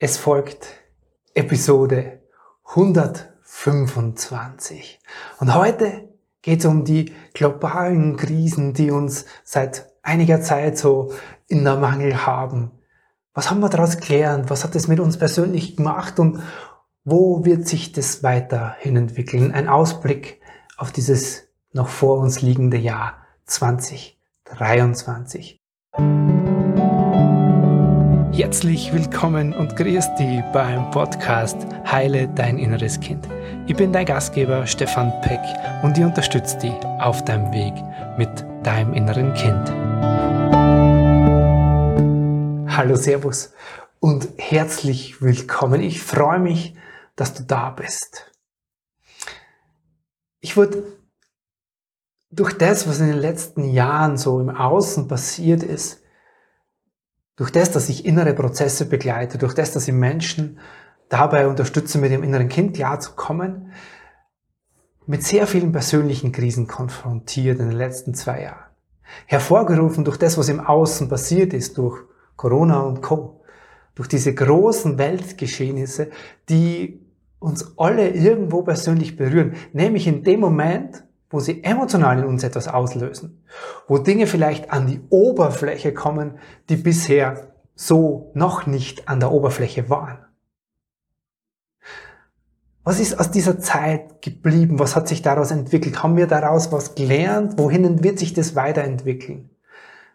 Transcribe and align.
Es 0.00 0.16
folgt 0.16 0.76
Episode 1.34 2.20
125. 2.66 5.00
Und 5.40 5.56
heute 5.56 6.08
geht 6.40 6.60
es 6.60 6.66
um 6.66 6.84
die 6.84 7.12
globalen 7.34 8.16
Krisen, 8.16 8.74
die 8.74 8.92
uns 8.92 9.24
seit 9.42 9.92
einiger 10.02 10.40
Zeit 10.40 10.78
so 10.78 11.12
in 11.48 11.64
der 11.64 11.78
Mangel 11.78 12.24
haben. 12.24 12.70
Was 13.34 13.50
haben 13.50 13.58
wir 13.58 13.70
daraus 13.70 13.98
gelernt? 13.98 14.50
Was 14.50 14.62
hat 14.62 14.76
es 14.76 14.86
mit 14.86 15.00
uns 15.00 15.18
persönlich 15.18 15.74
gemacht? 15.74 16.20
Und 16.20 16.44
wo 17.02 17.44
wird 17.44 17.66
sich 17.66 17.90
das 17.90 18.22
weiterhin 18.22 18.94
entwickeln? 18.94 19.50
Ein 19.50 19.68
Ausblick 19.68 20.40
auf 20.76 20.92
dieses 20.92 21.48
noch 21.72 21.88
vor 21.88 22.20
uns 22.20 22.40
liegende 22.40 22.76
Jahr 22.76 23.26
2023. 23.46 25.58
Herzlich 28.38 28.92
willkommen 28.92 29.52
und 29.52 29.74
grüß 29.74 30.14
dich 30.14 30.40
beim 30.52 30.92
Podcast 30.92 31.56
Heile 31.84 32.28
dein 32.28 32.56
inneres 32.56 33.00
Kind. 33.00 33.28
Ich 33.66 33.74
bin 33.74 33.92
dein 33.92 34.06
Gastgeber 34.06 34.64
Stefan 34.64 35.12
Peck 35.22 35.40
und 35.82 35.98
ich 35.98 36.04
unterstütze 36.04 36.56
dich 36.58 36.72
auf 37.00 37.24
deinem 37.24 37.52
Weg 37.52 37.74
mit 38.16 38.30
deinem 38.64 38.94
inneren 38.94 39.34
Kind. 39.34 39.68
Hallo, 42.76 42.94
Servus 42.94 43.54
und 43.98 44.28
herzlich 44.36 45.20
willkommen. 45.20 45.80
Ich 45.80 46.00
freue 46.00 46.38
mich, 46.38 46.76
dass 47.16 47.34
du 47.34 47.42
da 47.42 47.70
bist. 47.70 48.30
Ich 50.38 50.56
wurde 50.56 50.84
durch 52.30 52.56
das, 52.56 52.86
was 52.86 53.00
in 53.00 53.08
den 53.08 53.18
letzten 53.18 53.64
Jahren 53.64 54.16
so 54.16 54.38
im 54.38 54.50
Außen 54.50 55.08
passiert 55.08 55.64
ist, 55.64 56.04
durch 57.38 57.52
das, 57.52 57.70
dass 57.70 57.88
ich 57.88 58.04
innere 58.04 58.34
Prozesse 58.34 58.84
begleite, 58.84 59.38
durch 59.38 59.54
das, 59.54 59.72
dass 59.72 59.86
ich 59.86 59.94
Menschen 59.94 60.58
dabei 61.08 61.46
unterstütze, 61.46 61.98
mit 61.98 62.10
dem 62.10 62.24
inneren 62.24 62.48
Kind 62.48 62.74
klarzukommen, 62.74 63.72
mit 65.06 65.24
sehr 65.24 65.46
vielen 65.46 65.70
persönlichen 65.72 66.32
Krisen 66.32 66.66
konfrontiert 66.66 67.60
in 67.60 67.70
den 67.70 67.78
letzten 67.78 68.12
zwei 68.12 68.42
Jahren. 68.42 68.64
Hervorgerufen 69.26 70.04
durch 70.04 70.18
das, 70.18 70.36
was 70.36 70.48
im 70.48 70.60
Außen 70.60 71.08
passiert 71.08 71.54
ist, 71.54 71.78
durch 71.78 72.02
Corona 72.36 72.80
und 72.80 73.02
Co. 73.02 73.40
Durch 73.94 74.08
diese 74.08 74.34
großen 74.34 74.98
Weltgeschehnisse, 74.98 76.10
die 76.48 77.06
uns 77.38 77.78
alle 77.78 78.10
irgendwo 78.10 78.62
persönlich 78.62 79.16
berühren. 79.16 79.54
Nämlich 79.72 80.08
in 80.08 80.24
dem 80.24 80.40
Moment, 80.40 81.04
wo 81.30 81.40
sie 81.40 81.62
emotional 81.62 82.18
in 82.18 82.24
uns 82.24 82.42
etwas 82.42 82.68
auslösen, 82.68 83.44
wo 83.86 83.98
Dinge 83.98 84.26
vielleicht 84.26 84.70
an 84.70 84.86
die 84.86 85.00
Oberfläche 85.10 85.92
kommen, 85.92 86.38
die 86.68 86.76
bisher 86.76 87.52
so 87.74 88.30
noch 88.34 88.66
nicht 88.66 89.08
an 89.08 89.20
der 89.20 89.30
Oberfläche 89.30 89.88
waren. 89.90 90.18
Was 92.82 93.00
ist 93.00 93.20
aus 93.20 93.30
dieser 93.30 93.60
Zeit 93.60 94.22
geblieben? 94.22 94.78
Was 94.78 94.96
hat 94.96 95.08
sich 95.08 95.20
daraus 95.20 95.50
entwickelt? 95.50 96.02
Haben 96.02 96.16
wir 96.16 96.26
daraus 96.26 96.72
was 96.72 96.94
gelernt? 96.94 97.58
Wohin 97.58 98.02
wird 98.02 98.18
sich 98.18 98.32
das 98.32 98.56
weiterentwickeln? 98.56 99.50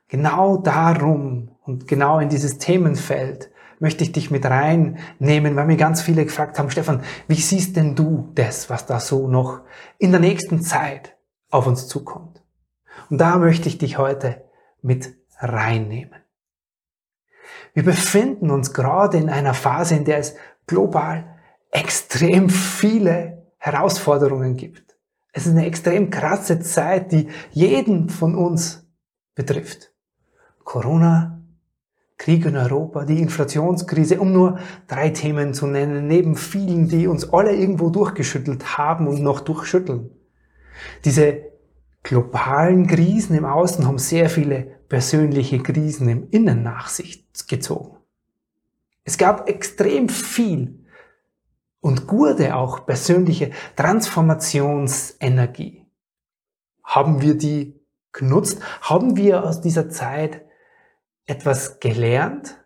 Genau 0.07 0.57
darum 0.57 1.51
und 1.61 1.87
genau 1.87 2.17
in 2.17 2.29
dieses 2.29 2.57
Themenfeld 2.57 3.51
möchte 3.83 4.05
ich 4.05 4.13
dich 4.13 4.31
mit 4.31 4.45
reinnehmen, 4.45 5.57
weil 5.57 5.65
mir 5.65 5.75
ganz 5.75 6.01
viele 6.01 6.23
gefragt 6.23 6.57
haben, 6.57 6.71
Stefan, 6.71 7.03
wie 7.27 7.35
siehst 7.35 7.75
denn 7.75 7.95
du 7.95 8.31
das, 8.33 8.69
was 8.69 8.85
da 8.85 9.01
so 9.01 9.27
noch 9.27 9.59
in 9.97 10.11
der 10.11 10.21
nächsten 10.21 10.61
Zeit 10.61 11.17
auf 11.49 11.67
uns 11.67 11.89
zukommt? 11.89 12.41
Und 13.09 13.19
da 13.19 13.35
möchte 13.35 13.67
ich 13.67 13.77
dich 13.77 13.97
heute 13.97 14.45
mit 14.81 15.13
reinnehmen. 15.37 16.21
Wir 17.73 17.83
befinden 17.83 18.51
uns 18.51 18.73
gerade 18.73 19.17
in 19.17 19.29
einer 19.29 19.53
Phase, 19.53 19.95
in 19.95 20.05
der 20.05 20.19
es 20.19 20.35
global 20.65 21.35
extrem 21.69 22.49
viele 22.49 23.51
Herausforderungen 23.57 24.55
gibt. 24.55 24.95
Es 25.33 25.45
ist 25.45 25.51
eine 25.51 25.65
extrem 25.65 26.09
krasse 26.09 26.61
Zeit, 26.61 27.11
die 27.11 27.27
jeden 27.51 28.07
von 28.07 28.35
uns 28.35 28.87
betrifft. 29.35 29.91
Corona, 30.63 31.42
Krieg 32.23 32.45
in 32.45 32.55
Europa, 32.55 33.03
die 33.03 33.19
Inflationskrise, 33.19 34.21
um 34.21 34.31
nur 34.31 34.57
drei 34.87 35.09
Themen 35.09 35.53
zu 35.53 35.67
nennen, 35.67 36.07
neben 36.07 36.37
vielen, 36.37 36.87
die 36.87 37.05
uns 37.05 37.33
alle 37.33 37.53
irgendwo 37.53 37.89
durchgeschüttelt 37.89 38.77
haben 38.77 39.09
und 39.09 39.21
noch 39.21 39.41
durchschütteln. 39.41 40.09
Diese 41.03 41.41
globalen 42.01 42.87
Krisen 42.87 43.35
im 43.35 43.43
Außen 43.43 43.85
haben 43.85 43.97
sehr 43.97 44.29
viele 44.29 44.61
persönliche 44.87 45.61
Krisen 45.61 46.07
im 46.07 46.29
Innen 46.31 46.63
nach 46.63 46.87
sich 46.87 47.27
gezogen. 47.49 47.97
Es 49.03 49.17
gab 49.17 49.49
extrem 49.49 50.07
viel 50.07 50.85
und 51.81 52.07
gute 52.07 52.55
auch 52.55 52.85
persönliche 52.85 53.51
Transformationsenergie. 53.75 55.85
Haben 56.85 57.21
wir 57.21 57.37
die 57.37 57.81
genutzt? 58.13 58.61
Haben 58.79 59.17
wir 59.17 59.43
aus 59.43 59.59
dieser 59.59 59.89
Zeit 59.89 60.43
etwas 61.25 61.79
gelernt? 61.79 62.59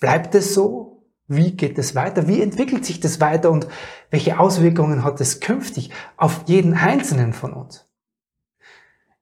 Bleibt 0.00 0.34
es 0.34 0.54
so? 0.54 1.06
Wie 1.26 1.56
geht 1.56 1.78
es 1.78 1.94
weiter? 1.94 2.28
Wie 2.28 2.42
entwickelt 2.42 2.84
sich 2.84 3.00
das 3.00 3.20
weiter 3.20 3.50
und 3.50 3.66
welche 4.10 4.38
Auswirkungen 4.38 5.04
hat 5.04 5.20
es 5.20 5.40
künftig 5.40 5.90
auf 6.16 6.44
jeden 6.46 6.74
einzelnen 6.74 7.32
von 7.32 7.54
uns? 7.54 7.88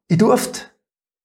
Ich 0.09 0.19
durfte 0.19 0.63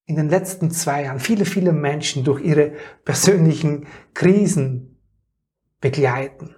in 0.06 0.16
den 0.16 0.30
letzten 0.30 0.72
zwei 0.72 1.04
Jahren 1.04 1.20
viele, 1.20 1.46
viele 1.46 1.74
Menschen 1.74 2.24
durch 2.24 2.42
ihre 2.42 2.74
persönlichen 3.04 3.88
Krisen 4.14 5.00
begleiten. 5.82 6.56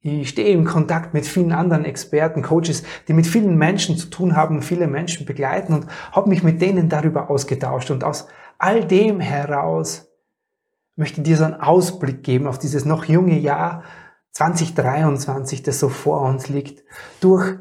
Ich 0.00 0.30
stehe 0.30 0.50
im 0.50 0.64
Kontakt 0.64 1.12
mit 1.12 1.26
vielen 1.26 1.52
anderen 1.52 1.84
Experten, 1.84 2.42
Coaches, 2.42 2.84
die 3.08 3.12
mit 3.12 3.26
vielen 3.26 3.56
Menschen 3.56 3.96
zu 3.96 4.08
tun 4.08 4.36
haben, 4.36 4.62
viele 4.62 4.86
Menschen 4.86 5.26
begleiten 5.26 5.74
und 5.74 5.86
habe 6.12 6.28
mich 6.28 6.42
mit 6.42 6.62
denen 6.62 6.88
darüber 6.88 7.30
ausgetauscht. 7.30 7.90
Und 7.90 8.04
aus 8.04 8.28
all 8.58 8.84
dem 8.84 9.20
heraus 9.20 10.08
möchte 10.96 11.20
ich 11.20 11.24
dir 11.26 11.36
so 11.36 11.44
einen 11.44 11.60
Ausblick 11.60 12.22
geben 12.24 12.46
auf 12.48 12.58
dieses 12.58 12.84
noch 12.84 13.04
junge 13.04 13.38
Jahr 13.38 13.84
2023, 14.32 15.62
das 15.62 15.78
so 15.78 15.88
vor 15.88 16.22
uns 16.22 16.48
liegt, 16.48 16.84
durch 17.20 17.58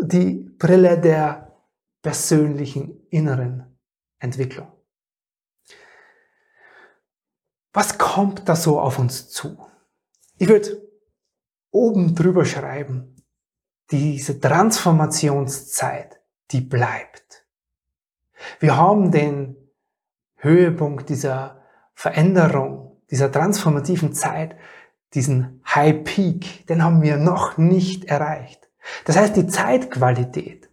die 0.00 0.50
Brille 0.58 1.00
der 1.00 1.56
persönlichen 2.02 3.06
inneren 3.08 3.78
Entwicklung. 4.18 4.70
Was 7.72 7.96
kommt 7.96 8.48
da 8.48 8.56
so 8.56 8.80
auf 8.80 8.98
uns 8.98 9.30
zu? 9.30 9.56
Ich 10.36 10.48
würde 10.48 10.82
oben 11.70 12.14
drüber 12.14 12.44
schreiben, 12.44 13.24
diese 13.90 14.40
Transformationszeit, 14.40 16.20
die 16.50 16.60
bleibt. 16.60 17.46
Wir 18.58 18.76
haben 18.76 19.10
den 19.10 19.61
Höhepunkt 20.42 21.08
dieser 21.08 21.62
Veränderung, 21.94 23.00
dieser 23.10 23.30
transformativen 23.30 24.12
Zeit, 24.12 24.56
diesen 25.14 25.62
High 25.64 26.02
Peak, 26.02 26.66
den 26.66 26.82
haben 26.82 27.00
wir 27.00 27.16
noch 27.16 27.58
nicht 27.58 28.06
erreicht. 28.06 28.68
Das 29.04 29.16
heißt, 29.16 29.36
die 29.36 29.46
Zeitqualität, 29.46 30.68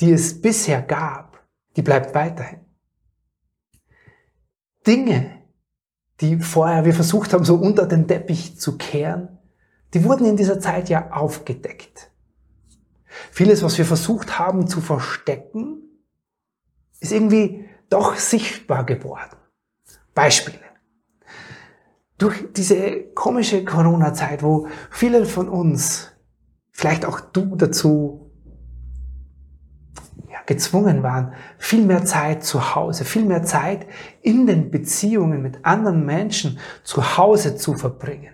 die 0.00 0.12
es 0.12 0.40
bisher 0.40 0.82
gab, 0.82 1.44
die 1.76 1.82
bleibt 1.82 2.14
weiterhin. 2.14 2.60
Dinge, 4.86 5.42
die 6.20 6.38
vorher 6.38 6.84
wir 6.84 6.94
versucht 6.94 7.32
haben, 7.32 7.44
so 7.44 7.56
unter 7.56 7.86
den 7.86 8.06
Teppich 8.06 8.60
zu 8.60 8.76
kehren, 8.76 9.38
die 9.94 10.04
wurden 10.04 10.26
in 10.26 10.36
dieser 10.36 10.60
Zeit 10.60 10.88
ja 10.88 11.10
aufgedeckt. 11.10 12.10
Vieles, 13.32 13.64
was 13.64 13.76
wir 13.78 13.84
versucht 13.84 14.38
haben 14.38 14.68
zu 14.68 14.80
verstecken, 14.80 15.82
ist 17.00 17.12
irgendwie 17.12 17.68
doch 17.92 18.16
sichtbar 18.16 18.84
geworden. 18.84 19.36
Beispiele. 20.14 20.58
Durch 22.18 22.52
diese 22.54 23.02
komische 23.14 23.64
Corona-Zeit, 23.64 24.42
wo 24.42 24.68
viele 24.90 25.24
von 25.26 25.48
uns, 25.48 26.12
vielleicht 26.70 27.04
auch 27.04 27.20
du 27.20 27.56
dazu, 27.56 28.30
ja, 30.30 30.38
gezwungen 30.46 31.02
waren, 31.02 31.34
viel 31.58 31.84
mehr 31.84 32.04
Zeit 32.04 32.44
zu 32.44 32.74
Hause, 32.74 33.04
viel 33.04 33.24
mehr 33.24 33.42
Zeit 33.42 33.86
in 34.22 34.46
den 34.46 34.70
Beziehungen 34.70 35.42
mit 35.42 35.64
anderen 35.64 36.06
Menschen 36.06 36.58
zu 36.84 37.16
Hause 37.16 37.56
zu 37.56 37.74
verbringen 37.74 38.32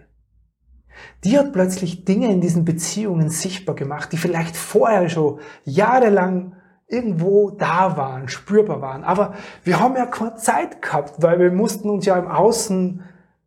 die 1.24 1.38
hat 1.38 1.52
plötzlich 1.52 2.04
Dinge 2.04 2.30
in 2.30 2.40
diesen 2.40 2.64
Beziehungen 2.64 3.28
sichtbar 3.28 3.74
gemacht, 3.74 4.12
die 4.12 4.16
vielleicht 4.16 4.56
vorher 4.56 5.08
schon 5.08 5.40
jahrelang 5.64 6.54
irgendwo 6.88 7.50
da 7.50 7.96
waren, 7.96 8.28
spürbar 8.28 8.80
waren. 8.80 9.04
Aber 9.04 9.34
wir 9.62 9.78
haben 9.78 9.94
ja 9.94 10.06
keine 10.06 10.36
Zeit 10.36 10.82
gehabt, 10.82 11.22
weil 11.22 11.38
wir 11.38 11.52
mussten 11.52 11.90
uns 11.90 12.06
ja 12.06 12.16
im 12.16 12.28
Außen 12.28 13.04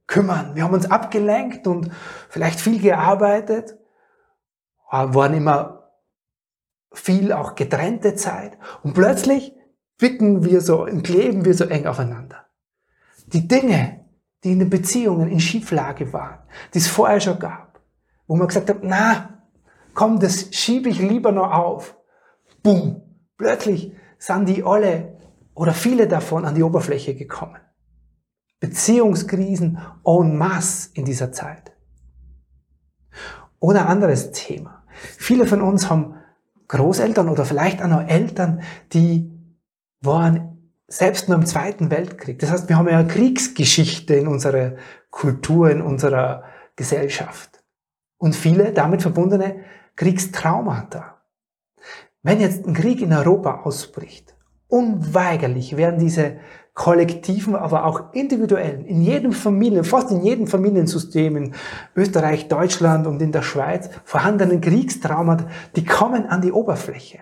kümmern. 0.08 0.56
Wir 0.56 0.64
haben 0.64 0.74
uns 0.74 0.90
abgelenkt 0.90 1.68
und 1.68 1.92
vielleicht 2.30 2.62
viel 2.62 2.80
gearbeitet, 2.80 3.78
waren 4.90 5.34
immer 5.34 5.92
viel 6.94 7.32
auch 7.34 7.56
getrennte 7.56 8.16
Zeit. 8.16 8.58
Und 8.84 8.94
plötzlich 8.94 9.54
wicken 9.98 10.44
wir 10.44 10.62
so 10.62 10.84
und 10.84 11.04
kleben 11.04 11.46
wir 11.46 11.54
so 11.54 11.66
eng 11.66 11.88
aufeinander. 11.88 12.46
Die 13.28 13.48
Dinge, 13.48 14.06
die 14.44 14.52
in 14.52 14.60
den 14.60 14.70
Beziehungen 14.70 15.30
in 15.30 15.40
Schieflage 15.40 16.12
waren, 16.14 16.40
die 16.74 16.80
es 16.80 16.88
vorher 16.88 17.22
schon 17.22 17.40
gab, 17.40 17.80
wo 18.28 18.36
man 18.36 18.48
gesagt 18.48 18.70
hat, 18.70 18.80
na, 18.82 19.42
komm, 19.94 20.20
das 20.20 20.50
schiebe 20.52 20.90
ich 20.90 21.00
lieber 21.00 21.32
noch 21.32 21.52
auf. 21.52 21.98
Boom. 22.62 23.11
Plötzlich 23.42 23.92
sind 24.20 24.48
die 24.48 24.64
alle 24.64 25.18
oder 25.56 25.74
viele 25.74 26.08
davon 26.08 26.46
an 26.46 26.54
die 26.54 26.62
Oberfläche 26.62 27.16
gekommen. 27.16 27.58
Beziehungskrisen 28.60 29.80
en 30.06 30.38
masse 30.38 30.92
in 30.94 31.06
dieser 31.06 31.32
Zeit. 31.32 31.72
Oder 33.58 33.90
anderes 33.90 34.32
Thema. 34.32 34.84
Viele 34.94 35.48
von 35.48 35.64
uns 35.64 35.90
haben 35.90 36.18
Großeltern 36.68 37.30
oder 37.30 37.44
vielleicht 37.44 37.82
auch 37.82 37.88
noch 37.88 38.08
Eltern, 38.08 38.62
die 38.94 39.32
waren 40.02 40.76
selbst 40.88 41.28
nur 41.28 41.40
im 41.40 41.48
Zweiten 41.48 41.90
Weltkrieg. 41.90 42.38
Das 42.38 42.52
heißt, 42.52 42.70
wir 42.70 42.78
haben 42.78 42.90
ja 42.90 43.00
eine 43.00 43.08
Kriegsgeschichte 43.08 44.14
in 44.14 44.28
unserer 44.28 44.76
Kultur, 45.10 45.72
in 45.72 45.82
unserer 45.82 46.44
Gesellschaft. 46.76 47.64
Und 48.20 48.36
viele 48.36 48.72
damit 48.72 49.02
verbundene 49.02 49.62
Kriegstraumata. 49.96 51.11
Wenn 52.24 52.40
jetzt 52.40 52.68
ein 52.68 52.74
Krieg 52.74 53.02
in 53.02 53.14
Europa 53.14 53.62
ausbricht, 53.64 54.36
unweigerlich 54.68 55.76
werden 55.76 56.00
diese 56.00 56.38
kollektiven, 56.74 57.56
aber 57.56 57.86
auch 57.86 58.14
individuellen, 58.14 58.86
in 58.86 59.02
jedem 59.02 59.34
Familien, 59.34 59.84
fast 59.84 60.12
in 60.12 60.22
jedem 60.22 60.48
Familiensystem 60.48 61.36
in 61.36 61.56
Österreich, 61.96 62.48
Deutschland 62.48 63.08
und 63.08 63.22
in 63.22 63.32
der 63.32 63.42
Schweiz 63.42 63.90
vorhandenen 64.06 64.62
Kriegstraumata, 64.62 65.48
die 65.76 65.84
kommen 65.84 66.28
an 66.28 66.42
die 66.42 66.52
Oberfläche. 66.52 67.20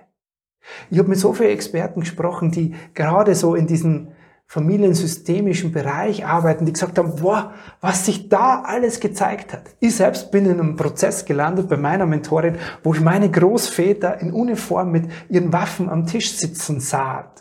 Ich 0.92 1.00
habe 1.00 1.10
mit 1.10 1.18
so 1.18 1.34
vielen 1.34 1.50
Experten 1.50 2.02
gesprochen, 2.02 2.52
die 2.52 2.76
gerade 2.94 3.34
so 3.36 3.56
in 3.56 3.68
diesen 3.68 4.12
familiensystemischen 4.50 5.72
Bereich 5.72 6.26
arbeiten, 6.26 6.66
die 6.66 6.74
gesagt 6.74 6.98
haben, 6.98 7.18
boah, 7.18 7.54
was 7.82 8.08
sich 8.08 8.30
da 8.30 8.64
alles 8.66 9.00
gezeigt 9.00 9.54
hat. 9.54 9.76
Ich 9.80 9.96
selbst 9.96 10.32
bin 10.32 10.48
in 10.48 10.60
einem 10.60 10.76
Prozess 10.76 11.26
gelandet 11.26 11.70
bei 11.70 11.78
meiner 11.78 12.08
Mentorin, 12.08 12.58
wo 12.82 12.96
ich 12.96 13.00
meine 13.00 13.30
Großväter 13.30 14.20
in 14.20 14.34
Uniform 14.34 14.92
mit 14.92 15.12
ihren 15.30 15.54
Waffen 15.54 15.88
am 15.88 16.08
Tisch 16.08 16.32
sitzen 16.32 16.80
sah. 16.80 17.32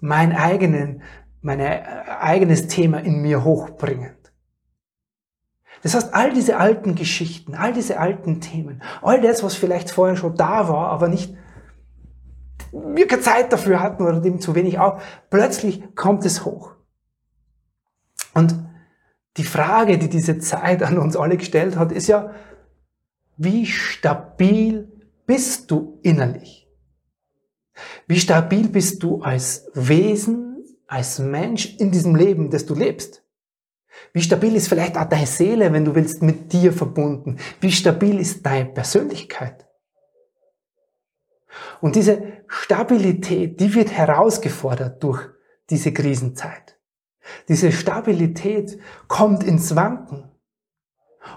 Mein 0.00 0.36
eigenen, 0.36 1.02
mein 1.40 1.58
äh, 1.58 1.82
eigenes 2.20 2.68
Thema 2.68 2.98
in 2.98 3.20
mir 3.20 3.42
hochbringend. 3.42 4.32
Das 5.82 5.96
heißt, 5.96 6.14
all 6.14 6.32
diese 6.32 6.58
alten 6.58 6.94
Geschichten, 6.94 7.56
all 7.56 7.72
diese 7.72 7.98
alten 7.98 8.40
Themen, 8.40 8.84
all 9.02 9.20
das, 9.20 9.42
was 9.42 9.56
vielleicht 9.56 9.90
vorher 9.90 10.16
schon 10.16 10.36
da 10.36 10.68
war, 10.68 10.90
aber 10.90 11.08
nicht 11.08 11.34
wir 12.72 13.06
keine 13.06 13.22
Zeit 13.22 13.52
dafür 13.52 13.80
hatten 13.80 14.02
oder 14.04 14.20
dem 14.20 14.40
zu 14.40 14.54
wenig 14.54 14.78
auch, 14.78 15.00
plötzlich 15.30 15.94
kommt 15.94 16.24
es 16.24 16.44
hoch. 16.44 16.72
Und 18.34 18.54
die 19.36 19.44
Frage, 19.44 19.98
die 19.98 20.08
diese 20.08 20.38
Zeit 20.38 20.82
an 20.82 20.98
uns 20.98 21.16
alle 21.16 21.36
gestellt 21.36 21.76
hat, 21.76 21.92
ist 21.92 22.08
ja, 22.08 22.34
wie 23.36 23.66
stabil 23.66 24.90
bist 25.26 25.70
du 25.70 26.00
innerlich? 26.02 26.68
Wie 28.08 28.18
stabil 28.18 28.68
bist 28.68 29.02
du 29.02 29.22
als 29.22 29.70
Wesen, 29.74 30.64
als 30.88 31.20
Mensch 31.20 31.76
in 31.78 31.92
diesem 31.92 32.16
Leben, 32.16 32.50
das 32.50 32.66
du 32.66 32.74
lebst? 32.74 33.22
Wie 34.12 34.22
stabil 34.22 34.56
ist 34.56 34.68
vielleicht 34.68 34.96
auch 34.96 35.04
deine 35.04 35.26
Seele, 35.26 35.72
wenn 35.72 35.84
du 35.84 35.94
willst, 35.94 36.22
mit 36.22 36.52
dir 36.52 36.72
verbunden? 36.72 37.36
Wie 37.60 37.70
stabil 37.70 38.18
ist 38.18 38.44
deine 38.44 38.66
Persönlichkeit? 38.66 39.67
Und 41.80 41.96
diese 41.96 42.42
Stabilität, 42.46 43.60
die 43.60 43.74
wird 43.74 43.90
herausgefordert 43.90 45.02
durch 45.02 45.28
diese 45.70 45.92
Krisenzeit. 45.92 46.78
Diese 47.48 47.72
Stabilität 47.72 48.78
kommt 49.06 49.44
ins 49.44 49.76
Wanken. 49.76 50.30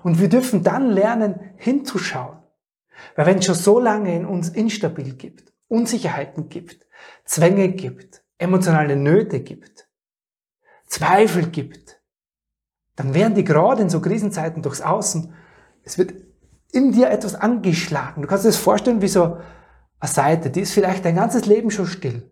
Und 0.04 0.19
wir 0.19 0.30
dürfen 0.30 0.63
dann 0.63 0.90
lernen, 0.90 1.40
hinzuschauen. 1.58 2.38
Weil 3.16 3.25
wenn 3.25 3.40
es 3.40 3.46
schon 3.46 3.56
so 3.56 3.80
lange 3.80 4.16
in 4.16 4.25
uns 4.25 4.50
instabil 4.50 5.13
gibt, 5.16 5.54
Unsicherheiten 5.68 6.50
gibt, 6.50 6.86
Zwänge 7.25 7.69
gibt, 7.69 8.24
emotionale 8.38 8.96
Nöte 8.96 9.42
gibt, 9.42 9.88
Zweifel 10.86 11.48
gibt, 11.48 12.02
dann 12.96 13.13
werden 13.13 13.36
die 13.36 13.44
gerade 13.44 13.81
in 13.81 13.90
so 13.90 14.02
Krisenzeiten 14.02 14.62
durchs 14.62 14.81
Außen, 14.81 15.34
es 15.84 15.98
wird 15.98 16.13
in 16.72 16.92
dir 16.92 17.10
etwas 17.10 17.36
angeschlagen. 17.36 18.22
Du 18.22 18.28
kannst 18.28 18.46
dir 18.46 18.50
das 18.50 18.58
vorstellen 18.58 19.02
wie 19.02 19.08
so 19.08 19.40
eine 20.01 20.09
Seite, 20.09 20.50
die 20.50 20.62
ist 20.62 20.74
vielleicht 20.74 21.06
dein 21.06 21.15
ganzes 21.15 21.45
Leben 21.45 21.71
schon 21.71 21.88
still. 21.88 22.30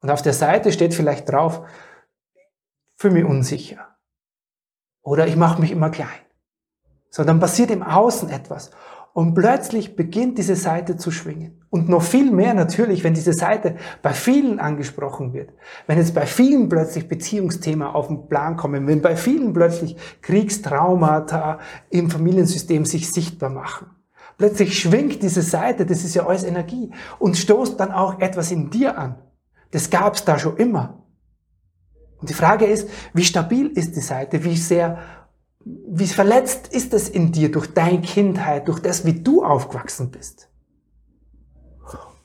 Und 0.00 0.10
auf 0.10 0.22
der 0.22 0.32
Seite 0.32 0.72
steht 0.72 0.94
vielleicht 0.94 1.28
drauf, 1.28 1.62
fühle 2.96 3.14
mich 3.14 3.24
unsicher. 3.24 3.96
Oder 5.02 5.26
ich 5.26 5.36
mache 5.36 5.60
mich 5.60 5.70
immer 5.70 5.90
klein. 5.90 6.08
So, 7.10 7.22
dann 7.24 7.38
passiert 7.38 7.70
im 7.70 7.82
Außen 7.82 8.30
etwas. 8.30 8.70
Und 9.12 9.34
plötzlich 9.34 9.96
beginnt 9.96 10.38
diese 10.38 10.54
Seite 10.54 10.96
zu 10.96 11.10
schwingen. 11.10 11.64
Und 11.68 11.88
noch 11.88 12.02
viel 12.02 12.30
mehr 12.30 12.54
natürlich, 12.54 13.02
wenn 13.02 13.12
diese 13.12 13.32
Seite 13.32 13.76
bei 14.02 14.14
vielen 14.14 14.60
angesprochen 14.60 15.32
wird. 15.32 15.52
Wenn 15.86 15.98
jetzt 15.98 16.14
bei 16.14 16.26
vielen 16.26 16.68
plötzlich 16.68 17.08
Beziehungsthema 17.08 17.90
auf 17.90 18.06
den 18.06 18.28
Plan 18.28 18.56
kommen, 18.56 18.86
wenn 18.86 19.02
bei 19.02 19.16
vielen 19.16 19.52
plötzlich 19.52 19.96
Kriegstraumata 20.22 21.58
im 21.90 22.08
Familiensystem 22.08 22.84
sich 22.84 23.12
sichtbar 23.12 23.50
machen. 23.50 23.90
Plötzlich 24.40 24.78
schwingt 24.78 25.22
diese 25.22 25.42
Seite, 25.42 25.84
das 25.84 26.02
ist 26.02 26.14
ja 26.14 26.26
alles 26.26 26.44
Energie, 26.44 26.90
und 27.18 27.36
stoßt 27.36 27.78
dann 27.78 27.92
auch 27.92 28.20
etwas 28.20 28.50
in 28.50 28.70
dir 28.70 28.96
an. 28.96 29.16
Das 29.70 29.90
gab 29.90 30.14
es 30.14 30.24
da 30.24 30.38
schon 30.38 30.56
immer. 30.56 31.04
Und 32.16 32.30
die 32.30 32.34
Frage 32.34 32.64
ist, 32.64 32.88
wie 33.12 33.24
stabil 33.24 33.66
ist 33.66 33.96
die 33.96 34.00
Seite, 34.00 34.42
wie 34.42 34.56
sehr, 34.56 34.98
wie 35.62 36.06
verletzt 36.06 36.68
ist 36.68 36.94
es 36.94 37.10
in 37.10 37.32
dir 37.32 37.52
durch 37.52 37.74
deine 37.74 38.00
Kindheit, 38.00 38.66
durch 38.68 38.80
das, 38.80 39.04
wie 39.04 39.12
du 39.12 39.44
aufgewachsen 39.44 40.10
bist. 40.10 40.48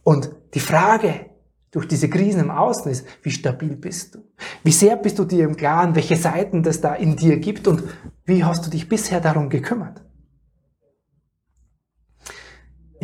Und 0.04 0.32
die 0.54 0.62
Frage 0.62 1.32
durch 1.72 1.86
diese 1.86 2.08
Krisen 2.08 2.40
im 2.40 2.52
Außen 2.52 2.90
ist, 2.94 3.06
wie 3.24 3.32
stabil 3.32 3.76
bist 3.76 4.16
du? 4.16 4.20
Wie 4.64 4.72
sehr 4.72 4.96
bist 4.96 5.20
du 5.20 5.26
dir 5.26 5.44
im 5.44 5.58
Klaren, 5.58 5.96
welche 5.96 6.16
Seiten 6.16 6.64
das 6.64 6.80
da 6.80 6.94
in 6.96 7.18
dir 7.18 7.40
gibt 7.40 7.68
und 7.68 7.84
wie 8.24 8.46
hast 8.46 8.66
du 8.66 8.70
dich 8.70 8.88
bisher 8.88 9.20
darum 9.20 9.50
gekümmert? 9.50 10.02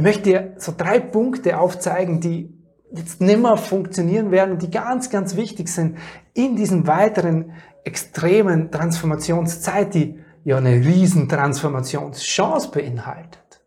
Ich 0.01 0.03
möchte 0.03 0.24
dir 0.24 0.56
so 0.57 0.74
drei 0.75 1.00
Punkte 1.00 1.59
aufzeigen, 1.59 2.19
die 2.21 2.51
jetzt 2.92 3.21
nimmer 3.21 3.56
funktionieren 3.56 4.31
werden, 4.31 4.57
die 4.57 4.71
ganz, 4.71 5.12
ganz 5.12 5.36
wichtig 5.36 5.68
sind 5.68 6.00
in 6.33 6.56
diesen 6.56 6.88
weiteren 6.88 7.51
extremen 7.83 8.71
Transformationszeit, 8.71 9.94
die 9.94 10.19
ja 10.44 10.57
eine 10.57 10.71
riesen 10.71 11.30
Transformationschance 11.30 12.71
beinhaltet. 12.71 13.63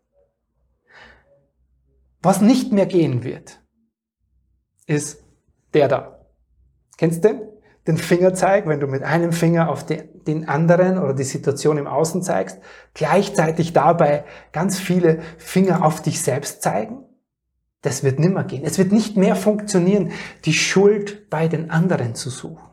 Was 2.21 2.41
nicht 2.41 2.73
mehr 2.73 2.85
gehen 2.85 3.23
wird, 3.23 3.61
ist 4.87 5.23
der 5.73 5.87
da. 5.87 6.19
Kennst 6.97 7.23
du 7.23 7.29
den? 7.29 7.54
Den 7.87 7.97
Fingerzeig, 7.97 8.67
wenn 8.67 8.79
du 8.79 8.87
mit 8.87 9.03
einem 9.03 9.31
Finger 9.31 9.69
auf 9.69 9.85
den 9.85 10.15
den 10.25 10.47
anderen 10.47 10.97
oder 10.97 11.13
die 11.13 11.23
Situation 11.23 11.77
im 11.77 11.87
Außen 11.87 12.21
zeigst, 12.23 12.59
gleichzeitig 12.93 13.73
dabei 13.73 14.25
ganz 14.51 14.79
viele 14.79 15.21
Finger 15.37 15.85
auf 15.85 16.01
dich 16.01 16.21
selbst 16.21 16.61
zeigen? 16.61 17.03
Das 17.81 18.03
wird 18.03 18.19
nimmer 18.19 18.43
gehen. 18.43 18.63
Es 18.63 18.77
wird 18.79 18.91
nicht 18.91 19.15
mehr 19.15 19.35
funktionieren, 19.35 20.11
die 20.45 20.53
Schuld 20.53 21.29
bei 21.29 21.47
den 21.47 21.69
anderen 21.69 22.15
zu 22.15 22.29
suchen. 22.29 22.63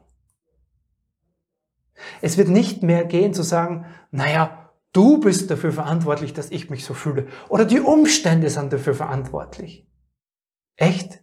Es 2.20 2.38
wird 2.38 2.48
nicht 2.48 2.82
mehr 2.82 3.04
gehen 3.04 3.34
zu 3.34 3.42
sagen, 3.42 3.84
naja, 4.10 4.70
du 4.92 5.20
bist 5.20 5.50
dafür 5.50 5.72
verantwortlich, 5.72 6.32
dass 6.32 6.50
ich 6.50 6.70
mich 6.70 6.84
so 6.84 6.94
fühle. 6.94 7.28
Oder 7.48 7.64
die 7.64 7.80
Umstände 7.80 8.48
sind 8.48 8.72
dafür 8.72 8.94
verantwortlich. 8.94 9.86
Echt? 10.76 11.22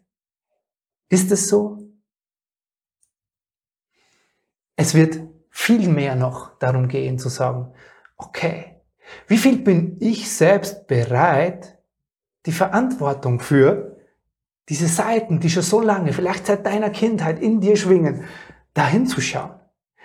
Ist 1.10 1.31
es 1.31 1.48
so? 1.48 1.78
Es 4.81 4.93
wird 4.93 5.19
viel 5.50 5.89
mehr 5.89 6.15
noch 6.15 6.57
darum 6.57 6.88
gehen 6.88 7.19
zu 7.19 7.27
sagen, 7.27 7.74
okay, 8.15 8.77
wie 9.27 9.38
viel 9.38 9.57
bin 9.57 9.98
ich 10.00 10.31
selbst 10.31 10.88
bereit, 10.88 11.77
die 12.45 12.53
Verantwortung 12.53 13.41
für 13.41 13.98
diese 14.69 14.88
Seiten, 14.88 15.41
die 15.41 15.50
schon 15.50 15.63
so 15.63 15.81
lange, 15.81 16.13
vielleicht 16.13 16.45
seit 16.45 16.65
deiner 16.65 16.91
Kindheit 16.91 17.41
in 17.41 17.59
dir 17.59 17.75
schwingen, 17.75 18.24
dahin 18.74 19.05
zu 19.05 19.19
schauen? 19.19 19.59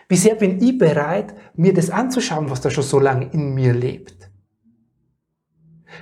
Wie 0.08 0.16
sehr 0.16 0.34
bin 0.34 0.60
ich 0.60 0.76
bereit, 0.76 1.36
mir 1.54 1.72
das 1.72 1.90
anzuschauen, 1.90 2.50
was 2.50 2.60
da 2.60 2.68
schon 2.68 2.82
so 2.82 2.98
lange 2.98 3.26
in 3.26 3.54
mir 3.54 3.74
lebt? 3.74 4.28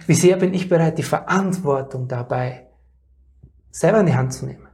Wie 0.07 0.15
sehr 0.15 0.39
bin 0.39 0.55
ich 0.55 0.71
bereit, 0.71 0.97
die 0.97 1.03
Verantwortung 1.03 2.09
dabei 2.09 2.69
selber 3.71 4.01
in 4.01 4.07
die 4.07 4.15
Hand 4.15 4.33
zu 4.33 4.47
nehmen? 4.47 4.67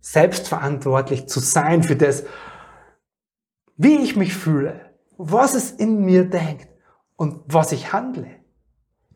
Selbstverantwortlich 0.00 1.28
zu 1.28 1.38
sein 1.38 1.84
für 1.84 1.94
das, 1.94 2.24
wie 3.76 3.96
ich 3.96 4.16
mich 4.16 4.34
fühle, 4.34 4.92
was 5.16 5.54
es 5.54 5.70
in 5.70 6.04
mir 6.04 6.28
denkt 6.28 6.68
und 7.16 7.40
was 7.46 7.72
ich 7.72 7.92
handle, 7.92 8.28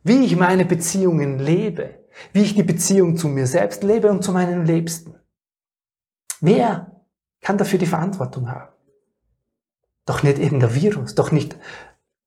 wie 0.03 0.25
ich 0.25 0.37
meine 0.37 0.65
Beziehungen 0.65 1.39
lebe, 1.39 2.07
wie 2.33 2.43
ich 2.43 2.55
die 2.55 2.63
Beziehung 2.63 3.17
zu 3.17 3.29
mir 3.29 3.47
selbst 3.47 3.83
lebe 3.83 4.11
und 4.11 4.23
zu 4.23 4.33
meinen 4.33 4.65
Liebsten. 4.65 5.15
Wer 6.41 7.03
kann 7.41 7.59
dafür 7.59 7.79
die 7.79 7.87
Verantwortung 7.87 8.51
haben? 8.51 8.73
Doch 10.07 10.23
nicht 10.23 10.39
irgendein 10.39 10.75
Virus, 10.75 11.15
doch 11.15 11.33
nicht 11.33 11.57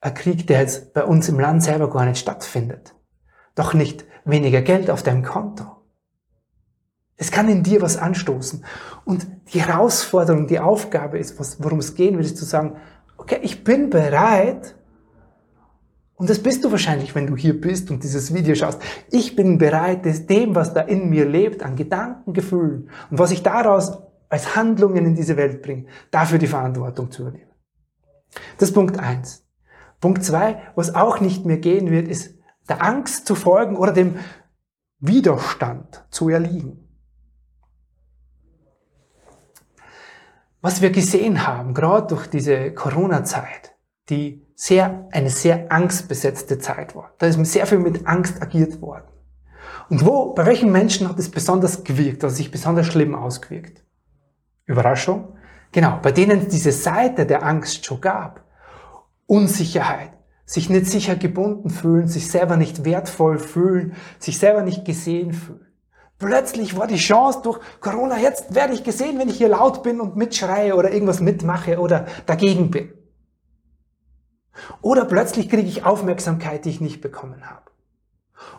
ein 0.02 0.14
Krieg, 0.14 0.48
der 0.48 0.62
jetzt 0.62 0.94
bei 0.94 1.04
uns 1.04 1.30
im 1.30 1.40
Land 1.40 1.64
selber 1.64 1.90
gar 1.90 2.06
nicht 2.06 2.20
stattfindet. 2.20 2.96
Doch 3.56 3.74
nicht 3.74 4.06
weniger 4.26 4.62
Geld 4.62 4.90
auf 4.90 5.04
deinem 5.04 5.24
Konto. 5.24 5.81
Es 7.22 7.30
kann 7.30 7.48
in 7.50 7.62
dir 7.62 7.84
was 7.84 7.98
anstoßen. 7.98 8.66
Und 9.06 9.28
die 9.54 9.62
Herausforderung, 9.62 10.48
die 10.48 10.58
Aufgabe 10.58 11.20
ist, 11.20 11.38
worum 11.64 11.78
es 11.78 11.94
gehen 11.94 12.18
will, 12.18 12.26
ist 12.26 12.36
zu 12.36 12.46
sagen, 12.46 12.78
okay, 13.16 13.38
ich 13.44 13.64
bin 13.64 13.92
bereit, 13.92 14.76
und 16.16 16.32
das 16.32 16.42
bist 16.42 16.66
du 16.66 16.72
wahrscheinlich, 16.72 17.14
wenn 17.14 17.28
du 17.28 17.36
hier 17.36 17.62
bist 17.62 17.92
und 17.92 18.02
dieses 18.02 18.34
Video 18.34 18.56
schaust. 18.56 18.82
Ich 19.12 19.36
bin 19.36 19.60
bereit, 19.60 20.04
dem, 20.32 20.56
was 20.56 20.74
da 20.74 20.82
in 20.82 21.12
mir 21.12 21.30
lebt, 21.30 21.62
an 21.62 21.76
Gedanken, 21.76 22.34
Gefühlen 22.34 22.90
und 23.12 23.20
was 23.20 23.30
ich 23.30 23.44
daraus 23.44 24.00
als 24.28 24.56
Handlungen 24.56 25.06
in 25.06 25.14
diese 25.14 25.38
Welt 25.38 25.62
bringe, 25.62 25.86
dafür 26.10 26.40
die 26.40 26.48
Verantwortung 26.48 27.12
zu 27.12 27.22
übernehmen. 27.22 27.52
Das 28.58 28.70
ist 28.70 28.74
Punkt 28.74 28.98
eins. 28.98 29.46
Punkt 30.00 30.24
zwei, 30.24 30.64
was 30.74 30.96
auch 30.96 31.20
nicht 31.20 31.46
mehr 31.46 31.60
gehen 31.60 31.92
wird, 31.92 32.08
ist 32.08 32.34
der 32.68 32.84
Angst 32.84 33.28
zu 33.28 33.36
folgen 33.36 33.76
oder 33.76 33.92
dem 33.92 34.16
Widerstand 35.00 36.04
zu 36.10 36.28
erliegen. 36.30 36.88
Was 40.62 40.82
wir 40.82 40.92
gesehen 40.92 41.48
haben, 41.48 41.74
gerade 41.74 42.08
durch 42.08 42.28
diese 42.28 42.72
Corona-Zeit, 42.72 43.74
die 44.10 44.46
sehr, 44.56 45.08
eine 45.12 45.32
sehr 45.32 45.72
angstbesetzte 45.72 46.60
Zeit 46.60 46.96
war. 46.96 47.16
Da 47.18 47.26
ist 47.26 47.44
sehr 47.46 47.66
viel 47.66 47.80
mit 47.80 48.06
Angst 48.06 48.44
agiert 48.44 48.80
worden. 48.80 49.08
Und 49.90 50.06
wo, 50.06 50.34
bei 50.34 50.46
welchen 50.46 50.72
Menschen 50.72 51.10
hat 51.10 51.18
es 51.18 51.32
besonders 51.32 51.84
gewirkt, 51.84 52.24
also 52.24 52.36
sich 52.36 52.52
besonders 52.52 52.86
schlimm 52.86 53.16
ausgewirkt? 53.16 53.84
Überraschung? 54.66 55.36
Genau, 55.72 56.00
bei 56.02 56.12
denen 56.12 56.48
diese 56.48 56.72
Seite 56.72 57.26
der 57.26 57.44
Angst 57.44 57.86
schon 57.86 58.00
gab. 58.00 58.46
Unsicherheit, 59.26 60.12
sich 60.46 60.70
nicht 60.70 60.86
sicher 60.86 61.16
gebunden 61.16 61.72
fühlen, 61.72 62.08
sich 62.08 62.30
selber 62.30 62.56
nicht 62.56 62.86
wertvoll 62.86 63.40
fühlen, 63.40 63.96
sich 64.20 64.38
selber 64.38 64.62
nicht 64.62 64.86
gesehen 64.86 65.34
fühlen. 65.34 65.71
Plötzlich 66.22 66.78
war 66.78 66.86
die 66.86 66.98
Chance 66.98 67.40
durch 67.42 67.60
Corona, 67.80 68.20
jetzt 68.20 68.54
werde 68.54 68.76
ich 68.76 68.84
gesehen, 68.84 69.18
wenn 69.18 69.28
ich 69.28 69.38
hier 69.38 69.48
laut 69.48 69.82
bin 69.82 70.00
und 70.00 70.16
mitschreie 70.16 70.76
oder 70.76 70.92
irgendwas 70.92 71.20
mitmache 71.20 71.80
oder 71.80 72.06
dagegen 72.28 72.70
bin. 72.70 72.94
Oder 74.84 75.06
plötzlich 75.06 75.50
kriege 75.50 75.68
ich 75.68 75.84
Aufmerksamkeit, 75.84 76.66
die 76.66 76.70
ich 76.70 76.80
nicht 76.80 77.02
bekommen 77.02 77.50
habe. 77.50 77.72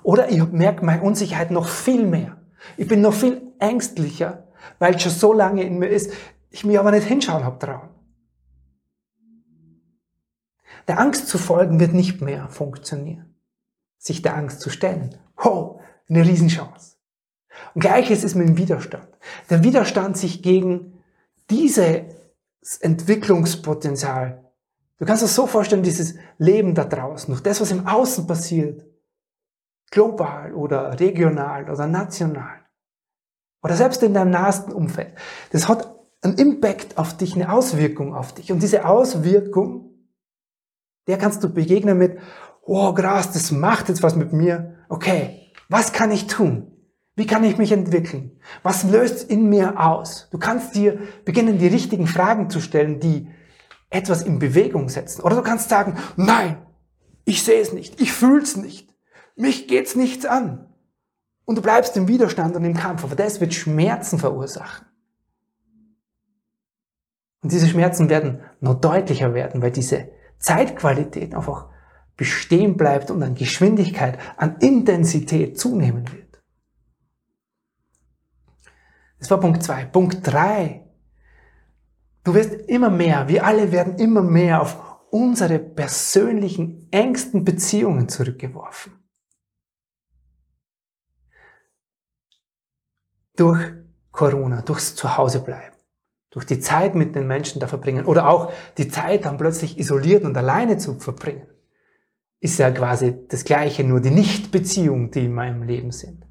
Oder 0.03 0.29
ich 0.29 0.45
merke 0.49 0.85
meine 0.85 1.03
Unsicherheit 1.03 1.53
noch 1.53 1.69
viel 1.69 2.05
mehr. 2.05 2.37
Ich 2.77 2.89
bin 2.89 3.01
noch 3.01 3.15
viel 3.15 3.53
ängstlicher, 3.61 4.49
weil 4.81 4.97
es 4.97 5.03
schon 5.03 5.13
so 5.13 5.33
lange 5.33 5.63
in 5.63 5.79
mir 5.79 5.87
ist, 5.87 6.13
ich 6.51 6.65
mir 6.65 6.81
aber 6.81 6.91
nicht 6.91 7.07
hinschauen 7.07 7.45
habe 7.45 7.65
trauen. 7.65 7.91
Der 10.89 10.99
Angst 10.99 11.29
zu 11.29 11.39
folgen 11.39 11.79
wird 11.79 11.93
nicht 11.93 12.21
mehr 12.23 12.49
funktionieren. 12.49 13.37
Sich 13.99 14.21
der 14.21 14.37
Angst 14.37 14.61
zu 14.61 14.69
stellen. 14.69 15.17
Ho, 15.45 15.81
eine 16.09 16.27
Riesenchance. 16.27 16.97
Und 17.75 17.81
gleiches 17.81 18.25
ist 18.25 18.35
mit 18.35 18.49
dem 18.49 18.57
Widerstand. 18.57 19.09
Der 19.51 19.63
Widerstand, 19.63 20.17
sich 20.17 20.43
gegen 20.43 21.03
dieses 21.51 22.03
Entwicklungspotenzial 22.81 24.43
Du 25.03 25.07
kannst 25.07 25.25
es 25.25 25.35
so 25.35 25.49
vorstellen, 25.49 25.83
dieses 25.83 26.15
Leben 26.39 26.77
da 26.77 26.85
draußen, 26.85 27.27
durch 27.27 27.43
das, 27.43 27.61
was 27.61 27.73
im 27.73 27.89
Außen 27.89 28.25
passiert, 28.29 28.87
global 29.91 30.55
oder 30.55 31.01
regional 31.01 31.69
oder 31.69 31.89
national 31.89 32.61
oder 33.65 33.75
selbst 33.75 34.01
in 34.05 34.15
deinem 34.15 34.31
nahesten 34.31 34.73
Umfeld, 34.73 35.19
das 35.51 35.67
hat 35.69 35.93
einen 36.21 36.39
Impact 36.39 36.99
auf 36.99 37.17
dich, 37.17 37.35
eine 37.35 37.53
Auswirkung 37.53 38.15
auf 38.15 38.33
dich. 38.33 38.53
Und 38.53 38.63
diese 38.63 38.85
Auswirkung, 38.85 39.91
der 41.09 41.19
kannst 41.19 41.43
du 41.43 41.53
begegnen 41.53 41.99
mit, 41.99 42.21
oh 42.61 42.95
krass, 42.95 43.33
das 43.33 43.51
macht 43.51 43.89
jetzt 43.89 44.05
was 44.05 44.15
mit 44.15 44.33
mir. 44.33 44.85
Okay, 44.89 45.53
was 45.69 45.93
kann 45.93 46.13
ich 46.13 46.29
tun? 46.29 46.72
Wie 47.15 47.27
kann 47.27 47.45
ich 47.45 47.59
mich 47.59 47.73
entwickeln? 47.73 48.41
Was 48.63 48.85
löst 48.85 49.29
in 49.29 49.49
mir 49.49 49.79
aus? 49.79 50.29
Du 50.31 50.39
kannst 50.39 50.75
dir 50.75 50.99
beginnen, 51.25 51.59
die 51.59 51.67
richtigen 51.67 52.07
Fragen 52.07 52.49
zu 52.49 52.61
stellen, 52.61 53.01
die 53.01 53.29
etwas 53.91 54.23
in 54.23 54.39
Bewegung 54.39 54.89
setzen. 54.89 55.23
Oder 55.23 55.37
du 55.37 55.43
kannst 55.43 55.69
sagen, 55.69 55.99
nein, 56.17 56.57
ich 57.25 57.43
sehe 57.43 57.61
es 57.61 57.73
nicht, 57.73 58.01
ich 58.01 58.13
fühle 58.13 58.43
es 58.43 58.57
nicht, 58.57 58.95
mich 59.37 59.69
geht's 59.69 59.95
nichts 59.95 60.25
an. 60.25 60.67
Und 61.45 61.59
du 61.59 61.63
bleibst 61.63 61.97
im 61.97 62.09
Widerstand 62.09 62.57
und 62.57 62.65
im 62.65 62.75
Kampf, 62.75 63.05
aber 63.05 63.15
das 63.15 63.41
wird 63.41 63.53
Schmerzen 63.53 64.19
verursachen. 64.19 64.87
Und 67.43 67.53
diese 67.53 67.67
Schmerzen 67.67 68.09
werden 68.09 68.41
noch 68.61 68.81
deutlicher 68.81 69.35
werden, 69.35 69.61
weil 69.61 69.73
diese 69.73 70.11
Zeitqualität 70.39 71.35
einfach 71.35 71.69
bestehen 72.17 72.77
bleibt 72.77 73.11
und 73.11 73.23
an 73.23 73.35
Geschwindigkeit, 73.35 74.19
an 74.37 74.57
Intensität 74.61 75.59
zunehmen 75.59 76.11
wird. 76.13 76.22
Das 79.23 79.31
war 79.31 79.39
Punkt 79.39 79.63
zwei. 79.63 79.85
Punkt 79.85 80.27
drei 80.27 80.83
Du 82.25 82.35
wirst 82.35 82.53
immer 82.53 82.91
mehr, 82.91 83.29
wir 83.29 83.45
alle 83.45 83.73
werden 83.73 83.97
immer 83.97 84.23
mehr 84.23 84.63
auf 84.63 84.77
unsere 85.11 85.59
persönlichen, 85.59 86.89
engsten 86.91 87.45
Beziehungen 87.45 88.09
zurückgeworfen. 88.09 88.93
Durch 93.37 93.73
Corona, 94.11 94.63
durchs 94.63 94.95
Zuhausebleiben, 94.95 95.77
durch 96.31 96.45
die 96.45 96.61
Zeit 96.61 96.95
mit 96.95 97.17
den 97.17 97.27
Menschen 97.27 97.61
da 97.61 97.67
verbringen 97.67 98.07
oder 98.07 98.29
auch 98.29 98.53
die 98.79 98.89
Zeit 98.89 99.25
dann 99.25 99.37
plötzlich 99.37 99.79
isoliert 99.79 100.25
und 100.25 100.37
alleine 100.37 100.79
zu 100.79 100.99
verbringen, 101.01 101.49
ist 102.41 102.59
ja 102.59 102.71
quasi 102.71 103.27
das 103.29 103.45
Gleiche, 103.45 103.85
nur 103.85 104.01
die 104.01 104.11
Nichtbeziehungen, 104.11 105.11
die 105.11 105.25
in 105.25 105.35
meinem 105.35 105.63
Leben 105.63 105.91
sind. 105.91 106.27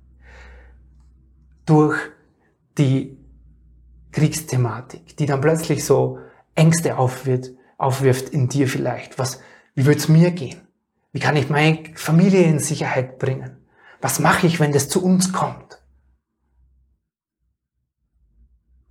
Durch 1.65 1.97
die 2.81 3.17
Kriegsthematik, 4.11 5.15
die 5.17 5.25
dann 5.27 5.39
plötzlich 5.39 5.85
so 5.85 6.19
Ängste 6.55 6.97
aufwirft, 6.97 7.51
aufwirft 7.77 8.29
in 8.29 8.49
dir 8.49 8.67
vielleicht. 8.67 9.19
Was, 9.19 9.39
wie 9.75 9.85
wird's 9.85 10.09
mir 10.09 10.31
gehen? 10.31 10.67
Wie 11.11 11.19
kann 11.19 11.35
ich 11.35 11.49
meine 11.49 11.83
Familie 11.95 12.43
in 12.43 12.59
Sicherheit 12.59 13.19
bringen? 13.19 13.57
Was 14.01 14.19
mache 14.19 14.47
ich, 14.47 14.59
wenn 14.59 14.71
das 14.71 14.89
zu 14.89 15.03
uns 15.03 15.31
kommt? 15.31 15.81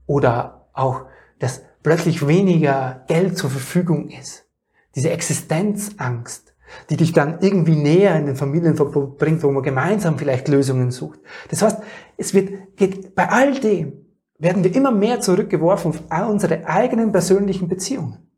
Oder 0.07 0.69
auch, 0.73 1.07
dass 1.41 1.63
plötzlich 1.83 2.27
weniger 2.27 3.05
Geld 3.09 3.37
zur 3.37 3.51
Verfügung 3.51 4.09
ist. 4.09 4.47
Diese 4.95 5.11
Existenzangst, 5.11 6.50
die 6.89 6.97
dich 6.97 7.13
dann 7.13 7.39
irgendwie 7.41 7.77
näher 7.77 8.17
in 8.17 8.27
den 8.27 8.37
Familienverbund 8.37 9.19
bringt, 9.19 9.43
wo 9.43 9.51
man 9.51 9.63
gemeinsam 9.63 10.19
vielleicht 10.19 10.49
Lösungen 10.49 10.91
sucht. 10.91 11.21
Das 11.49 11.63
heißt, 11.63 11.79
es 12.17 12.35
wird, 12.35 12.77
geht 12.77 13.15
bei 13.15 13.29
all 13.29 13.59
dem 13.61 14.07
werden 14.39 14.65
wir 14.65 14.75
immer 14.75 14.91
mehr 14.91 15.21
zurückgeworfen 15.21 15.93
auf 16.09 16.29
unsere 16.29 16.67
eigenen 16.67 17.13
persönlichen 17.13 17.69
Beziehungen. 17.69 18.31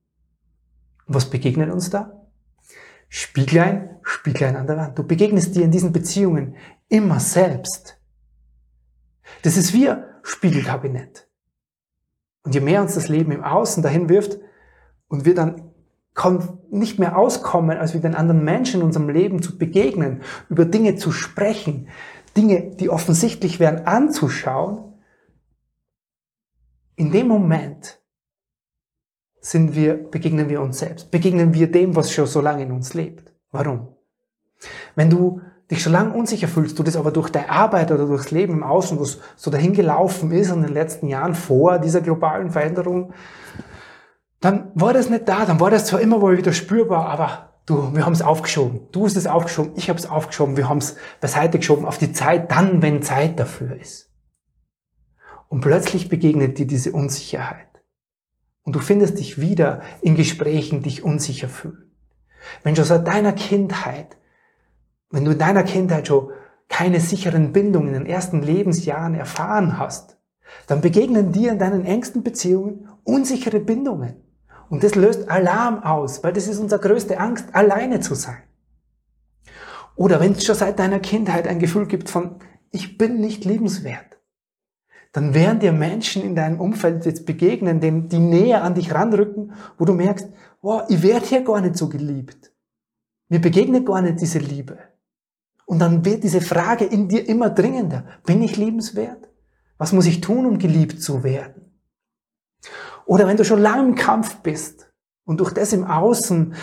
Und 1.06 1.14
was 1.14 1.30
begegnet 1.30 1.70
uns 1.70 1.90
da? 1.90 2.26
Spieglein, 3.08 3.98
Spieglein 4.02 4.56
an 4.56 4.66
der 4.66 4.76
Wand. 4.76 4.98
Du 4.98 5.06
begegnest 5.06 5.54
dir 5.54 5.64
in 5.64 5.70
diesen 5.70 5.92
Beziehungen 5.92 6.56
immer 6.88 7.20
selbst. 7.20 8.00
Das 9.42 9.56
ist 9.56 9.74
ein 9.74 10.04
Spiegelkabinett. 10.22 11.28
Und 12.42 12.54
je 12.54 12.60
mehr 12.60 12.82
uns 12.82 12.94
das 12.94 13.08
Leben 13.08 13.30
im 13.32 13.44
Außen 13.44 13.82
dahin 13.82 14.08
wirft 14.08 14.38
und 15.08 15.24
wir 15.24 15.34
dann 15.34 15.71
nicht 16.70 16.98
mehr 16.98 17.16
auskommen, 17.16 17.78
als 17.78 17.94
mit 17.94 18.04
den 18.04 18.14
anderen 18.14 18.44
Menschen 18.44 18.80
in 18.80 18.86
unserem 18.86 19.08
Leben 19.08 19.42
zu 19.42 19.56
begegnen, 19.56 20.22
über 20.48 20.64
Dinge 20.64 20.96
zu 20.96 21.10
sprechen, 21.10 21.88
Dinge, 22.36 22.76
die 22.76 22.90
offensichtlich 22.90 23.60
wären, 23.60 23.86
anzuschauen, 23.86 24.92
in 26.96 27.10
dem 27.10 27.28
Moment 27.28 28.00
sind 29.40 29.74
wir, 29.74 29.94
begegnen 29.94 30.48
wir 30.48 30.60
uns 30.60 30.78
selbst, 30.78 31.10
begegnen 31.10 31.52
wir 31.54 31.70
dem, 31.70 31.96
was 31.96 32.12
schon 32.12 32.26
so 32.26 32.40
lange 32.40 32.62
in 32.62 32.72
uns 32.72 32.94
lebt. 32.94 33.32
Warum? 33.50 33.88
Wenn 34.94 35.10
du 35.10 35.40
dich 35.70 35.82
schon 35.82 35.92
lange 35.92 36.14
unsicher 36.14 36.48
fühlst, 36.48 36.78
du 36.78 36.82
das 36.82 36.96
aber 36.96 37.10
durch 37.10 37.30
deine 37.30 37.50
Arbeit 37.50 37.90
oder 37.90 38.06
durchs 38.06 38.30
Leben 38.30 38.54
im 38.54 38.62
Außen, 38.62 39.00
was 39.00 39.18
so 39.36 39.50
dahin 39.50 39.72
gelaufen 39.72 40.30
ist 40.30 40.50
in 40.50 40.62
den 40.62 40.72
letzten 40.72 41.08
Jahren 41.08 41.34
vor 41.34 41.78
dieser 41.78 42.02
globalen 42.02 42.50
Veränderung, 42.50 43.14
dann 44.42 44.72
war 44.74 44.92
das 44.92 45.08
nicht 45.08 45.28
da, 45.28 45.46
dann 45.46 45.60
war 45.60 45.70
das 45.70 45.86
zwar 45.86 46.00
immer 46.00 46.18
mal 46.18 46.36
wieder 46.36 46.52
spürbar, 46.52 47.06
aber 47.06 47.52
du, 47.64 47.94
wir 47.94 48.04
haben 48.04 48.12
es 48.12 48.22
aufgeschoben. 48.22 48.88
Du 48.90 49.04
hast 49.04 49.16
es 49.16 49.28
aufgeschoben, 49.28 49.72
ich 49.76 49.88
habe 49.88 49.98
es 50.00 50.10
aufgeschoben, 50.10 50.56
wir 50.56 50.68
haben 50.68 50.78
es 50.78 50.96
beiseite 51.20 51.58
geschoben 51.58 51.86
auf 51.86 51.96
die 51.96 52.12
Zeit, 52.12 52.50
dann, 52.50 52.82
wenn 52.82 53.02
Zeit 53.02 53.38
dafür 53.38 53.76
ist. 53.80 54.10
Und 55.48 55.60
plötzlich 55.60 56.08
begegnet 56.08 56.58
dir 56.58 56.66
diese 56.66 56.90
Unsicherheit. 56.90 57.68
Und 58.64 58.74
du 58.74 58.80
findest 58.80 59.18
dich 59.18 59.40
wieder 59.40 59.82
in 60.00 60.16
Gesprächen, 60.16 60.82
dich 60.82 61.04
unsicher 61.04 61.48
fühlen. 61.48 61.92
Wenn 62.64 62.74
schon 62.74 62.84
seit 62.84 63.06
deiner 63.06 63.32
Kindheit, 63.32 64.16
wenn 65.10 65.24
du 65.24 65.30
in 65.30 65.38
deiner 65.38 65.62
Kindheit 65.62 66.08
schon 66.08 66.30
keine 66.68 66.98
sicheren 66.98 67.52
Bindungen 67.52 67.94
in 67.94 67.94
den 67.94 68.06
ersten 68.06 68.42
Lebensjahren 68.42 69.14
erfahren 69.14 69.78
hast, 69.78 70.16
dann 70.66 70.80
begegnen 70.80 71.30
dir 71.30 71.52
in 71.52 71.60
deinen 71.60 71.84
engsten 71.84 72.24
Beziehungen 72.24 72.88
unsichere 73.04 73.60
Bindungen. 73.60 74.16
Und 74.72 74.82
das 74.82 74.94
löst 74.94 75.28
Alarm 75.28 75.82
aus, 75.82 76.24
weil 76.24 76.32
das 76.32 76.48
ist 76.48 76.58
unsere 76.58 76.80
größte 76.80 77.20
Angst, 77.20 77.44
alleine 77.54 78.00
zu 78.00 78.14
sein. 78.14 78.42
Oder 79.96 80.18
wenn 80.18 80.32
es 80.32 80.46
schon 80.46 80.54
seit 80.54 80.78
deiner 80.78 80.98
Kindheit 80.98 81.46
ein 81.46 81.58
Gefühl 81.58 81.86
gibt 81.86 82.08
von, 82.08 82.36
ich 82.70 82.96
bin 82.96 83.20
nicht 83.20 83.44
liebenswert, 83.44 84.18
dann 85.12 85.34
werden 85.34 85.60
dir 85.60 85.72
Menschen 85.72 86.22
in 86.22 86.34
deinem 86.34 86.58
Umfeld 86.58 87.04
jetzt 87.04 87.26
begegnen, 87.26 88.08
die 88.08 88.18
näher 88.18 88.64
an 88.64 88.74
dich 88.74 88.94
ranrücken, 88.94 89.52
wo 89.76 89.84
du 89.84 89.92
merkst, 89.92 90.30
wow, 90.62 90.84
ich 90.88 91.02
werde 91.02 91.26
hier 91.26 91.42
gar 91.42 91.60
nicht 91.60 91.76
so 91.76 91.90
geliebt. 91.90 92.50
Mir 93.28 93.42
begegnet 93.42 93.84
gar 93.84 94.00
nicht 94.00 94.22
diese 94.22 94.38
Liebe. 94.38 94.78
Und 95.66 95.80
dann 95.80 96.02
wird 96.06 96.24
diese 96.24 96.40
Frage 96.40 96.86
in 96.86 97.08
dir 97.08 97.28
immer 97.28 97.50
dringender. 97.50 98.06
Bin 98.24 98.40
ich 98.40 98.56
liebenswert? 98.56 99.28
Was 99.76 99.92
muss 99.92 100.06
ich 100.06 100.22
tun, 100.22 100.46
um 100.46 100.56
geliebt 100.58 101.02
zu 101.02 101.22
werden? 101.22 101.61
Oder 103.12 103.26
wenn 103.26 103.36
du 103.36 103.44
schon 103.44 103.60
lange 103.60 103.90
im 103.90 103.94
Kampf 103.94 104.36
bist 104.36 104.90
und 105.26 105.38
durch 105.40 105.52
das 105.52 105.74
im 105.74 105.84
Außen 105.84 106.54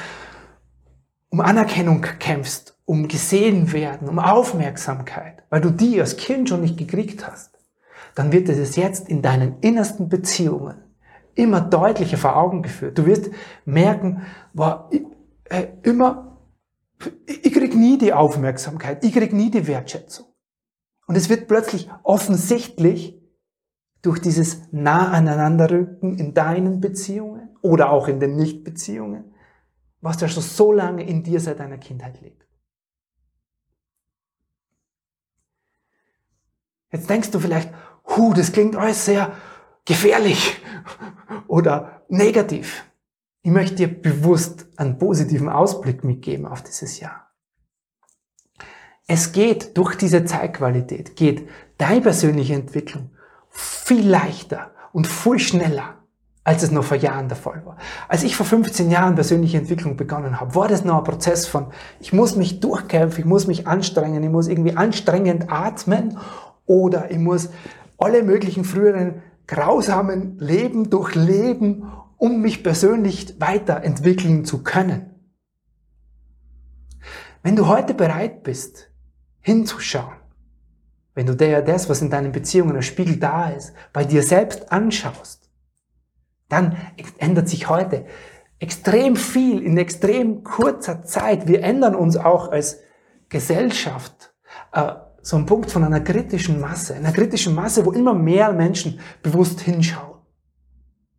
um 1.29 1.41
Anerkennung 1.41 2.01
kämpfst, 2.01 2.75
um 2.85 3.07
gesehen 3.07 3.71
werden, 3.71 4.09
um 4.09 4.17
Aufmerksamkeit, 4.17 5.43
weil 5.51 5.61
du 5.61 5.69
die 5.69 6.01
als 6.01 6.17
Kind 6.17 6.49
schon 6.49 6.61
nicht 6.61 6.75
gekriegt 6.75 7.27
hast, 7.27 7.51
dann 8.15 8.31
wird 8.31 8.49
es 8.49 8.75
jetzt 8.77 9.09
in 9.09 9.21
deinen 9.21 9.59
innersten 9.61 10.09
Beziehungen 10.09 10.81
immer 11.35 11.61
deutlicher 11.61 12.17
vor 12.17 12.35
Augen 12.35 12.63
geführt. 12.63 12.97
Du 12.97 13.05
wirst 13.05 13.29
merken, 13.65 14.25
wow, 14.55 14.85
ich, 14.89 15.03
äh, 15.51 15.67
immer, 15.83 16.39
ich 17.27 17.53
krieg 17.53 17.75
nie 17.75 17.99
die 17.99 18.11
Aufmerksamkeit, 18.11 19.03
ich 19.03 19.13
krieg 19.13 19.33
nie 19.33 19.51
die 19.51 19.67
Wertschätzung. 19.67 20.25
Und 21.05 21.15
es 21.15 21.29
wird 21.29 21.47
plötzlich 21.47 21.91
offensichtlich 22.01 23.18
durch 24.01 24.19
dieses 24.19 24.61
nah 24.71 25.11
aneinanderrücken 25.11 26.17
in 26.17 26.33
deinen 26.33 26.79
Beziehungen 26.79 27.49
oder 27.61 27.91
auch 27.91 28.07
in 28.07 28.19
den 28.19 28.35
Nichtbeziehungen, 28.35 29.35
was 30.01 30.17
da 30.17 30.27
schon 30.27 30.43
so 30.43 30.71
lange 30.71 31.03
in 31.03 31.23
dir 31.23 31.39
seit 31.39 31.59
deiner 31.59 31.77
Kindheit 31.77 32.21
lebt. 32.21 32.47
Jetzt 36.91 37.09
denkst 37.09 37.31
du 37.31 37.39
vielleicht, 37.39 37.71
hu, 38.05 38.33
das 38.33 38.51
klingt 38.51 38.75
alles 38.75 39.05
sehr 39.05 39.33
gefährlich 39.85 40.61
oder 41.47 42.03
negativ. 42.07 42.85
Ich 43.41 43.51
möchte 43.51 43.75
dir 43.75 43.87
bewusst 44.01 44.67
einen 44.77 44.97
positiven 44.97 45.49
Ausblick 45.49 46.03
mitgeben 46.03 46.45
auf 46.45 46.63
dieses 46.63 46.99
Jahr. 46.99 47.31
Es 49.07 49.31
geht 49.31 49.77
durch 49.77 49.95
diese 49.95 50.25
Zeitqualität, 50.25 51.15
geht 51.15 51.49
deine 51.77 52.01
persönliche 52.01 52.53
Entwicklung 52.53 53.11
viel 53.59 54.07
leichter 54.07 54.71
und 54.93 55.05
viel 55.05 55.39
schneller, 55.39 55.95
als 56.43 56.63
es 56.63 56.71
noch 56.71 56.83
vor 56.83 56.97
Jahren 56.97 57.27
der 57.27 57.37
Fall 57.37 57.65
war. 57.65 57.77
Als 58.07 58.23
ich 58.23 58.35
vor 58.35 58.45
15 58.45 58.89
Jahren 58.89 59.15
persönliche 59.15 59.57
Entwicklung 59.57 59.97
begonnen 59.97 60.39
habe, 60.39 60.55
war 60.55 60.67
das 60.67 60.85
noch 60.85 60.99
ein 60.99 61.03
Prozess 61.03 61.45
von, 61.45 61.67
ich 61.99 62.13
muss 62.13 62.35
mich 62.35 62.59
durchkämpfen, 62.61 63.19
ich 63.19 63.25
muss 63.25 63.47
mich 63.47 63.67
anstrengen, 63.67 64.23
ich 64.23 64.29
muss 64.29 64.47
irgendwie 64.47 64.77
anstrengend 64.77 65.51
atmen 65.51 66.17
oder 66.65 67.11
ich 67.11 67.17
muss 67.17 67.49
alle 67.97 68.23
möglichen 68.23 68.63
früheren 68.63 69.21
grausamen 69.45 70.37
Leben 70.39 70.89
durchleben, 70.89 71.91
um 72.17 72.41
mich 72.41 72.63
persönlich 72.63 73.35
weiterentwickeln 73.39 74.45
zu 74.45 74.63
können. 74.63 75.09
Wenn 77.43 77.55
du 77.55 77.67
heute 77.67 77.93
bereit 77.93 78.43
bist, 78.43 78.91
hinzuschauen, 79.41 80.13
wenn 81.19 81.25
du 81.25 81.35
dir 81.35 81.61
das, 81.61 81.89
was 81.89 82.01
in 82.01 82.09
deinen 82.09 82.31
Beziehungen 82.31 82.77
als 82.77 82.85
Spiegel 82.85 83.17
da 83.17 83.49
ist, 83.49 83.73
bei 83.91 84.05
dir 84.05 84.23
selbst 84.23 84.71
anschaust, 84.71 85.49
dann 86.47 86.77
ändert 87.17 87.49
sich 87.49 87.67
heute 87.67 88.05
extrem 88.59 89.17
viel 89.17 89.61
in 89.61 89.77
extrem 89.77 90.45
kurzer 90.45 91.03
Zeit. 91.03 91.45
Wir 91.45 91.61
ändern 91.61 91.93
uns 91.93 92.15
auch 92.15 92.53
als 92.53 92.79
Gesellschaft. 93.27 94.33
Äh, 94.71 94.93
so 95.21 95.35
ein 95.35 95.45
Punkt 95.45 95.69
von 95.69 95.83
einer 95.83 95.99
kritischen 95.99 96.61
Masse, 96.61 96.95
einer 96.95 97.11
kritischen 97.11 97.53
Masse, 97.53 97.85
wo 97.85 97.91
immer 97.91 98.13
mehr 98.13 98.53
Menschen 98.53 99.01
bewusst 99.21 99.59
hinschauen. 99.59 100.21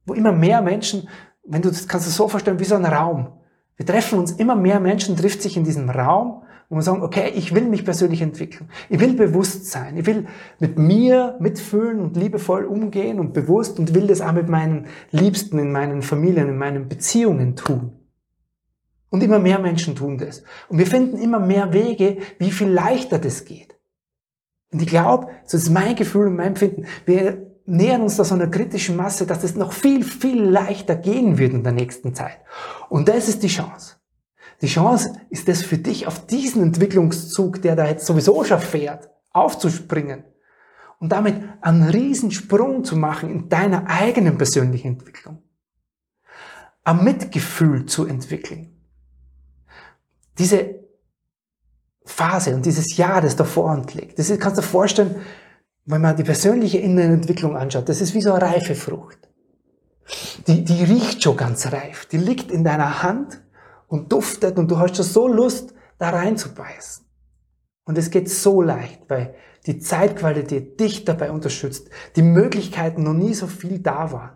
Wo 0.07 0.15
immer 0.15 0.33
mehr 0.33 0.63
Menschen, 0.63 1.11
wenn 1.45 1.61
du 1.61 1.69
das 1.69 1.87
kannst 1.87 2.07
du 2.07 2.11
so 2.11 2.27
vorstellen, 2.27 2.59
wie 2.59 2.65
so 2.65 2.75
ein 2.75 2.87
Raum. 2.87 3.39
Wir 3.77 3.85
treffen 3.85 4.19
uns, 4.19 4.33
immer 4.33 4.57
mehr 4.57 4.81
Menschen 4.81 5.15
trifft 5.15 5.43
sich 5.43 5.59
in 5.59 5.65
diesem 5.65 5.91
Raum, 5.91 6.45
wo 6.71 6.77
wir 6.77 6.83
sagen, 6.83 7.03
okay, 7.03 7.33
ich 7.35 7.53
will 7.53 7.65
mich 7.65 7.85
persönlich 7.85 8.23
entwickeln. 8.23 8.71
Ich 8.89 9.01
will 9.01 9.15
bewusst 9.15 9.67
sein. 9.67 9.97
Ich 9.97 10.07
will 10.07 10.27
mit 10.61 10.79
mir 10.79 11.37
mitfühlen 11.41 12.01
und 12.01 12.17
liebevoll 12.17 12.65
umgehen 12.65 13.19
und 13.19 13.33
bewusst 13.33 13.81
und 13.81 13.93
will 13.93 14.07
das 14.07 14.21
auch 14.21 14.33
mit 14.33 14.49
meinen 14.49 14.87
Liebsten, 15.11 15.59
in 15.59 15.73
meinen 15.73 16.01
Familien, 16.01 16.49
in 16.49 16.57
meinen 16.57 16.89
Beziehungen 16.89 17.57
tun. 17.57 17.93
Und 19.11 19.25
immer 19.25 19.41
mehr 19.41 19.59
Menschen 19.59 19.97
tun 19.97 20.17
das. 20.17 20.45
Und 20.69 20.79
wir 20.79 20.87
finden 20.87 21.19
immer 21.19 21.41
mehr 21.41 21.73
Wege, 21.73 22.19
wie 22.39 22.53
viel 22.53 22.69
leichter 22.69 23.19
das 23.19 23.45
geht. 23.45 23.77
Und 24.73 24.81
ich 24.81 24.89
glaube, 24.89 25.27
so 25.45 25.57
ist 25.57 25.71
mein 25.71 25.97
Gefühl 25.97 26.29
und 26.29 26.37
mein 26.37 26.49
Empfinden, 26.49 26.87
wir 27.05 27.51
nähern 27.67 28.03
uns 28.03 28.17
da 28.17 28.23
so 28.23 28.37
einer 28.37 28.47
kritischen 28.47 28.95
Masse, 28.95 29.27
dass 29.27 29.43
es 29.43 29.57
noch 29.57 29.73
viel, 29.73 30.05
viel 30.05 30.41
leichter 30.41 30.95
gehen 30.95 31.37
wird 31.39 31.53
in 31.53 31.65
der 31.65 31.73
nächsten 31.73 32.15
Zeit. 32.15 32.39
Und 32.89 33.09
das 33.09 33.29
ist 33.29 33.43
die 33.43 33.49
Chance. 33.49 34.00
Die 34.62 34.66
Chance 34.66 35.14
ist 35.31 35.49
es 35.49 35.62
für 35.62 35.79
dich, 35.79 36.07
auf 36.07 36.27
diesen 36.27 36.62
Entwicklungszug, 36.62 37.62
der 37.62 37.77
da 37.77 37.87
jetzt 37.87 38.07
sowieso 38.07 38.44
schon 38.44 38.61
fährt, 38.61 39.09
aufzuspringen 39.33 40.25
und 40.99 41.12
damit 41.12 41.42
einen 41.62 41.88
Riesensprung 41.88 42.85
zu 42.85 42.96
machen 42.96 43.31
in 43.31 43.49
deiner 43.49 43.88
eigenen 43.88 44.37
persönlichen 44.37 44.88
Entwicklung. 44.88 45.42
Ein 46.85 47.05
Mitgefühl 47.05 47.87
zu 47.87 48.07
entwickeln. 48.07 48.77
Diese 50.38 50.81
Phase 52.05 52.55
und 52.55 52.66
dieses 52.66 52.96
Jahr, 52.96 53.20
das 53.20 53.37
da 53.37 53.44
vor 53.44 53.73
uns 53.73 53.94
liegt. 53.94 54.18
Das 54.18 54.29
kannst 54.38 54.59
du 54.59 54.62
dir 54.62 54.66
vorstellen, 54.66 55.14
wenn 55.87 56.01
man 56.03 56.16
die 56.16 56.25
persönliche 56.25 56.79
Innenentwicklung 56.79 57.57
anschaut, 57.57 57.88
das 57.88 58.01
ist 58.01 58.14
wie 58.14 58.20
so 58.20 58.33
eine 58.33 58.42
reife 58.42 58.75
Frucht. 58.75 59.18
Die, 60.46 60.64
die 60.64 60.85
riecht 60.85 61.23
schon 61.23 61.37
ganz 61.37 61.73
reif. 61.73 62.07
Die 62.07 62.18
liegt 62.18 62.51
in 62.51 62.64
deiner 62.64 63.03
Hand 63.03 63.40
und 63.90 64.12
duftet 64.12 64.57
und 64.57 64.70
du 64.70 64.79
hast 64.79 64.96
schon 64.96 65.05
so 65.05 65.29
Lust, 65.29 65.74
da 65.98 66.11
reinzubeißen. 66.11 67.05
Und 67.85 67.98
es 67.98 68.11
geht 68.11 68.31
so 68.31 68.62
leicht, 68.62 69.03
weil 69.09 69.35
die 69.66 69.81
Zeitqualität 69.81 70.79
dich 70.81 71.05
dabei 71.05 71.31
unterstützt, 71.31 71.90
die 72.16 72.22
Möglichkeiten 72.22 73.03
noch 73.03 73.12
nie 73.12 73.35
so 73.35 73.48
viel 73.48 73.81
da 73.81 74.12
waren. 74.12 74.31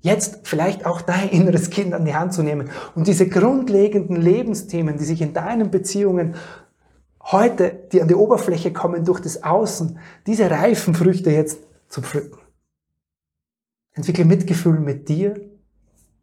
Jetzt 0.00 0.40
vielleicht 0.44 0.86
auch 0.86 1.02
dein 1.02 1.28
inneres 1.30 1.70
Kind 1.70 1.92
an 1.92 2.06
die 2.06 2.14
Hand 2.14 2.32
zu 2.32 2.42
nehmen 2.42 2.70
und 2.94 3.06
diese 3.06 3.28
grundlegenden 3.28 4.16
Lebensthemen, 4.16 4.96
die 4.96 5.04
sich 5.04 5.20
in 5.20 5.34
deinen 5.34 5.70
Beziehungen 5.70 6.34
heute, 7.20 7.88
die 7.92 8.00
an 8.00 8.08
die 8.08 8.14
Oberfläche 8.14 8.72
kommen 8.72 9.04
durch 9.04 9.20
das 9.20 9.42
Außen, 9.42 9.98
diese 10.26 10.50
reifen 10.50 10.94
Früchte 10.94 11.30
jetzt 11.30 11.60
zu 11.88 12.00
pflücken. 12.00 12.40
Entwickle 13.92 14.24
Mitgefühl 14.24 14.80
mit 14.80 15.10
dir, 15.10 15.47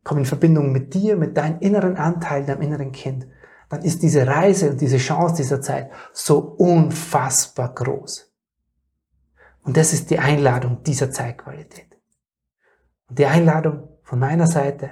komm 0.06 0.20
in 0.20 0.26
Verbindung 0.26 0.72
mit 0.72 0.94
dir, 0.94 1.18
mit 1.18 1.36
deinem 1.36 1.60
inneren 1.60 1.98
Anteil, 1.98 2.46
deinem 2.46 2.62
inneren 2.62 2.94
Kind. 2.94 3.28
Dann 3.68 3.82
ist 3.82 4.02
diese 4.04 4.26
Reise 4.26 4.70
und 4.70 4.80
diese 4.80 4.98
Chance 4.98 5.36
dieser 5.36 5.60
Zeit 5.60 5.92
so 6.14 6.40
unfassbar 6.40 7.74
groß. 7.74 8.32
Und 9.64 9.76
das 9.76 9.92
ist 9.92 10.10
die 10.12 10.20
Einladung 10.20 10.82
dieser 10.84 11.12
Zeitqualität. 11.12 11.98
Und 13.10 13.20
die 13.20 13.26
Einladung 13.26 13.90
von 14.04 14.20
meiner 14.20 14.48
Seite, 14.48 14.92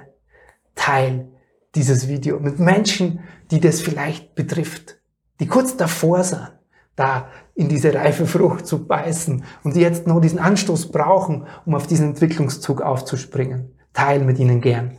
teil 0.74 1.30
dieses 1.74 2.08
Video 2.08 2.38
mit 2.38 2.58
Menschen, 2.58 3.20
die 3.50 3.60
das 3.60 3.80
vielleicht 3.80 4.34
betrifft 4.34 4.98
die 5.40 5.46
kurz 5.46 5.76
davor 5.76 6.22
sind, 6.22 6.52
da 6.96 7.28
in 7.54 7.68
diese 7.68 7.92
reife 7.92 8.26
Frucht 8.26 8.66
zu 8.66 8.86
beißen 8.86 9.44
und 9.64 9.74
die 9.74 9.80
jetzt 9.80 10.06
noch 10.06 10.20
diesen 10.20 10.38
Anstoß 10.38 10.92
brauchen, 10.92 11.46
um 11.66 11.74
auf 11.74 11.86
diesen 11.86 12.10
Entwicklungszug 12.10 12.80
aufzuspringen. 12.82 13.76
Teil 13.92 14.24
mit 14.24 14.38
ihnen 14.38 14.60
gern 14.60 14.98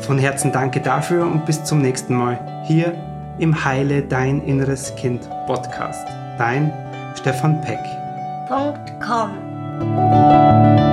Von 0.00 0.18
Herzen 0.18 0.52
danke 0.52 0.80
dafür 0.80 1.26
und 1.26 1.44
bis 1.46 1.64
zum 1.64 1.80
nächsten 1.80 2.14
Mal 2.14 2.38
hier 2.64 2.94
im 3.38 3.64
Heile 3.64 4.02
Dein 4.02 4.42
Inneres 4.42 4.94
Kind 4.96 5.28
Podcast. 5.46 6.06
Dein 6.38 6.72
Stefan 7.14 7.60
Peck. 7.60 7.78
.com 9.06 10.87